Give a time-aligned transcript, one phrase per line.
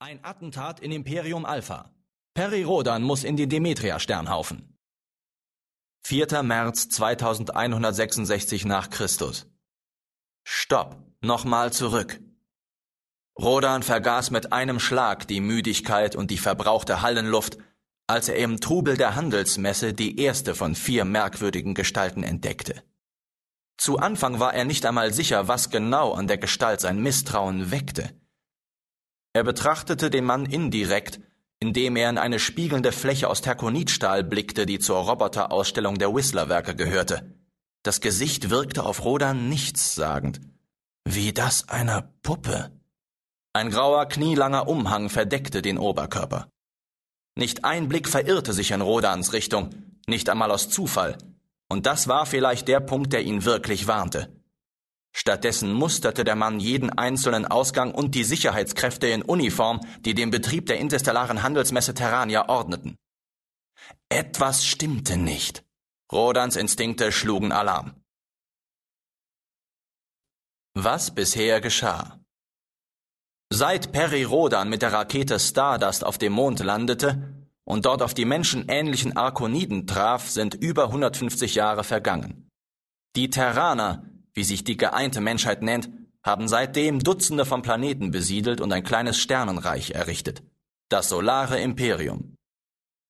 [0.00, 1.90] Ein Attentat in Imperium Alpha.
[2.32, 4.78] Peri Rodan muss in den Demetria-Sternhaufen.
[6.04, 6.44] 4.
[6.44, 9.48] März 2166 nach Christus.
[10.44, 12.20] Stopp, nochmal zurück.
[13.36, 17.58] Rodan vergaß mit einem Schlag die Müdigkeit und die verbrauchte Hallenluft,
[18.06, 22.84] als er im Trubel der Handelsmesse die erste von vier merkwürdigen Gestalten entdeckte.
[23.76, 28.14] Zu Anfang war er nicht einmal sicher, was genau an der Gestalt sein Misstrauen weckte.
[29.38, 31.20] Er betrachtete den Mann indirekt,
[31.60, 37.38] indem er in eine spiegelnde Fläche aus Terkonitstahl blickte, die zur Roboterausstellung der Whistler-Werke gehörte.
[37.84, 40.40] Das Gesicht wirkte auf Rodan nichtssagend.
[41.04, 42.72] Wie das einer Puppe.
[43.52, 46.48] Ein grauer, knielanger Umhang verdeckte den Oberkörper.
[47.36, 49.70] Nicht ein Blick verirrte sich in Rodans Richtung,
[50.08, 51.16] nicht einmal aus Zufall.
[51.68, 54.37] Und das war vielleicht der Punkt, der ihn wirklich warnte.
[55.20, 60.66] Stattdessen musterte der Mann jeden einzelnen Ausgang und die Sicherheitskräfte in Uniform, die den Betrieb
[60.66, 62.96] der interstellaren Handelsmesse Terrania ordneten.
[64.08, 65.64] Etwas stimmte nicht.
[66.12, 67.96] Rodans Instinkte schlugen Alarm.
[70.74, 72.20] Was bisher geschah?
[73.50, 78.24] Seit Perry Rodan mit der Rakete Stardust auf dem Mond landete und dort auf die
[78.24, 82.48] menschenähnlichen Arkoniden traf, sind über 150 Jahre vergangen.
[83.16, 84.07] Die Terraner,
[84.38, 85.90] wie sich die geeinte Menschheit nennt,
[86.22, 90.44] haben seitdem Dutzende von Planeten besiedelt und ein kleines Sternenreich errichtet.
[90.88, 92.36] Das Solare Imperium.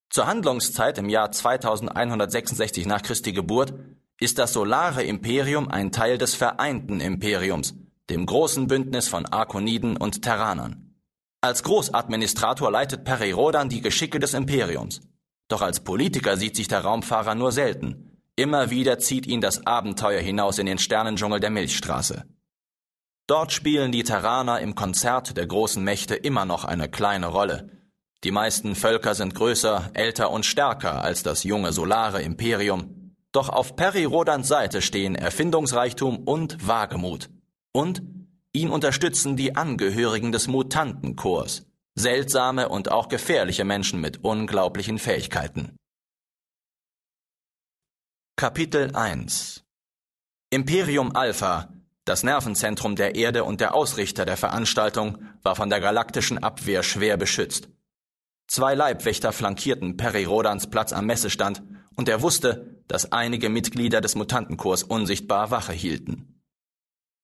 [0.09, 3.75] Zur Handlungszeit im Jahr 2166 nach Christi Geburt
[4.19, 7.75] ist das Solare Imperium ein Teil des Vereinten Imperiums,
[8.09, 10.95] dem großen Bündnis von Arkoniden und Terranern.
[11.41, 15.01] Als Großadministrator leitet Perirodan die Geschicke des Imperiums.
[15.47, 18.08] Doch als Politiker sieht sich der Raumfahrer nur selten.
[18.39, 22.23] Immer wieder zieht ihn das Abenteuer hinaus in den Sternendschungel der Milchstraße.
[23.27, 27.69] Dort spielen die Terraner im Konzert der großen Mächte immer noch eine kleine Rolle.
[28.23, 33.13] Die meisten Völker sind größer, älter und stärker als das junge solare Imperium.
[33.33, 37.29] Doch auf Peri Rodans Seite stehen Erfindungsreichtum und Wagemut.
[37.73, 38.01] Und
[38.53, 41.65] ihn unterstützen die Angehörigen des Mutantenchors,
[41.95, 45.75] seltsame und auch gefährliche Menschen mit unglaublichen Fähigkeiten.
[48.39, 49.65] Kapitel 1
[50.49, 51.73] Imperium Alpha,
[52.05, 57.17] das Nervenzentrum der Erde und der Ausrichter der Veranstaltung, war von der galaktischen Abwehr schwer
[57.17, 57.67] beschützt.
[58.47, 61.63] Zwei Leibwächter flankierten Peri Rodans Platz am Messestand,
[61.97, 66.41] und er wusste, dass einige Mitglieder des Mutantenchors unsichtbar Wache hielten.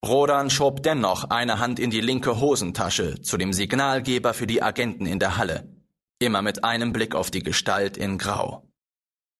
[0.05, 5.05] Rodan schob dennoch eine Hand in die linke Hosentasche zu dem Signalgeber für die Agenten
[5.05, 5.73] in der Halle,
[6.19, 8.67] immer mit einem Blick auf die Gestalt in Grau.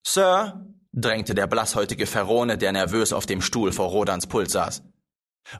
[0.07, 0.65] Sir,
[0.95, 4.83] drängte der blasshäutige Ferone, der nervös auf dem Stuhl vor Rodans Pult saß.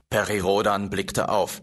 [0.10, 1.62] Peri Rodan blickte auf.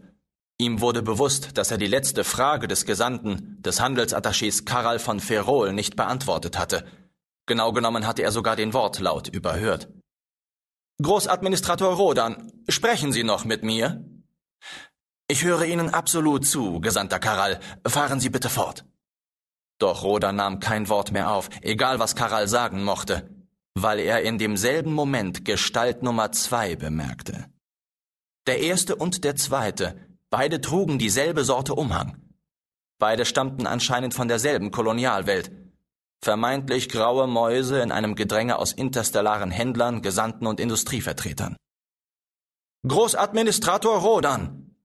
[0.59, 5.73] Ihm wurde bewusst, dass er die letzte Frage des Gesandten, des Handelsattachés Karl von Ferrol
[5.73, 6.85] nicht beantwortet hatte.
[7.47, 9.89] Genau genommen hatte er sogar den Wortlaut überhört.
[11.03, 14.05] Großadministrator Rodan, sprechen Sie noch mit mir?
[15.27, 17.59] Ich höre Ihnen absolut zu, Gesandter Karal.
[17.87, 18.85] Fahren Sie bitte fort.
[19.79, 23.32] Doch Rodan nahm kein Wort mehr auf, egal was Karal sagen mochte
[23.75, 27.47] weil er in demselben Moment Gestalt Nummer zwei bemerkte.
[28.47, 29.97] Der erste und der zweite,
[30.31, 32.17] beide trugen dieselbe Sorte Umhang.
[32.99, 35.51] Beide stammten anscheinend von derselben Kolonialwelt.
[36.21, 41.57] Vermeintlich graue Mäuse in einem Gedränge aus interstellaren Händlern, Gesandten und Industrievertretern.
[42.87, 44.77] Großadministrator Rodan!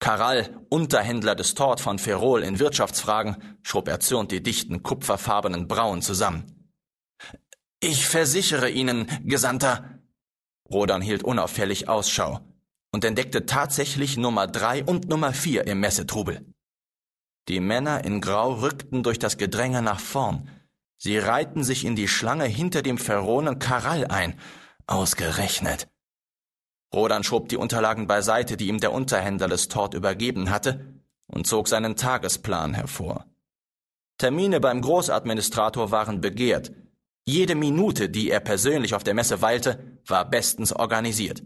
[0.00, 6.57] Karal, Unterhändler des Tort von Ferrol in Wirtschaftsfragen, schob erzürnt die dichten kupferfarbenen Brauen zusammen.
[7.80, 10.00] Ich versichere Ihnen, Gesandter.
[10.68, 12.40] Rodan hielt unauffällig Ausschau
[12.90, 16.44] und entdeckte tatsächlich Nummer drei und Nummer vier im Messetrubel.
[17.46, 20.50] Die Männer in Grau rückten durch das Gedränge nach vorn.
[20.96, 24.38] Sie reihten sich in die Schlange hinter dem Pharaonen Karal ein.
[24.88, 25.88] Ausgerechnet.
[26.92, 30.94] Rodan schob die Unterlagen beiseite, die ihm der Unterhändler des Tort übergeben hatte,
[31.28, 33.26] und zog seinen Tagesplan hervor.
[34.16, 36.72] Termine beim Großadministrator waren begehrt,
[37.28, 41.42] jede Minute, die er persönlich auf der Messe weilte, war bestens organisiert.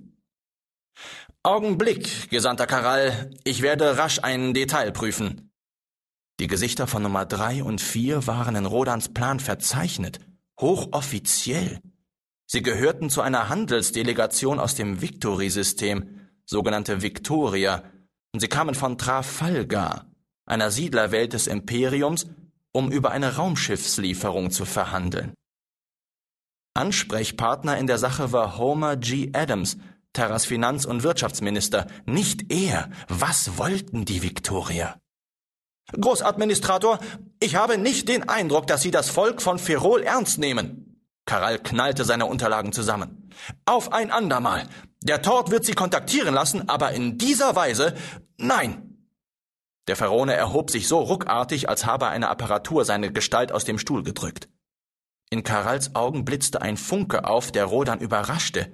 [1.42, 5.50] Augenblick, Gesandter Karal, ich werde rasch ein Detail prüfen.
[6.38, 10.20] Die Gesichter von Nummer drei und vier waren in Rodans Plan verzeichnet,
[10.60, 11.80] hochoffiziell.
[12.46, 17.82] Sie gehörten zu einer Handelsdelegation aus dem Victory-System, sogenannte Victoria,
[18.32, 20.06] und sie kamen von Trafalgar,
[20.46, 22.28] einer Siedlerwelt des Imperiums,
[22.70, 25.34] um über eine Raumschiffslieferung zu verhandeln.
[26.74, 29.30] Ansprechpartner in der Sache war Homer G.
[29.34, 29.76] Adams,
[30.12, 32.90] Terras Finanz- und Wirtschaftsminister, nicht er.
[33.08, 34.96] Was wollten die Viktorier?
[35.92, 36.98] Großadministrator,
[37.40, 41.02] ich habe nicht den Eindruck, dass Sie das Volk von Ferrol ernst nehmen.
[41.26, 43.30] Karel knallte seine Unterlagen zusammen.
[43.66, 44.66] Auf ein andermal.
[45.02, 47.94] Der Tort wird Sie kontaktieren lassen, aber in dieser Weise
[48.38, 49.08] nein.
[49.88, 54.02] Der Ferone erhob sich so ruckartig, als habe eine Apparatur seine Gestalt aus dem Stuhl
[54.02, 54.48] gedrückt.
[55.32, 58.70] In Karals Augen blitzte ein Funke auf, der Rodan überraschte.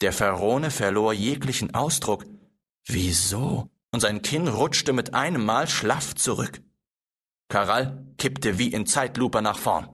[0.00, 2.24] Der Ferone verlor jeglichen Ausdruck.
[2.86, 3.68] Wieso?
[3.90, 6.62] Und sein Kinn rutschte mit einem Mal schlaff zurück.
[7.48, 9.90] Karal kippte wie in Zeitlupe nach vorn.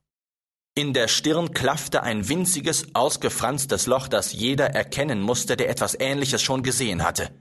[0.75, 6.43] In der Stirn klaffte ein winziges, ausgefranstes Loch, das jeder erkennen musste, der etwas Ähnliches
[6.43, 7.31] schon gesehen hatte.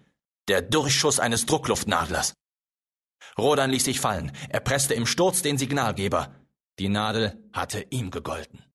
[0.48, 2.32] Der Durchschuss eines Druckluftnadlers.
[3.36, 4.32] Rodan ließ sich fallen.
[4.48, 6.34] Er presste im Sturz den Signalgeber.
[6.78, 8.67] Die Nadel hatte ihm gegolten.